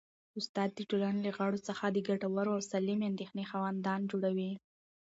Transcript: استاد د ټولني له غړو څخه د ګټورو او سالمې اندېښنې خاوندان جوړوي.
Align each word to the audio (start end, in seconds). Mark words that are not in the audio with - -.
استاد 0.39 0.69
د 0.75 0.79
ټولني 0.89 1.19
له 1.25 1.31
غړو 1.37 1.59
څخه 1.67 1.85
د 1.89 1.97
ګټورو 2.07 2.51
او 2.55 2.61
سالمې 2.71 3.05
اندېښنې 3.11 3.43
خاوندان 3.51 3.99
جوړوي. 4.11 4.51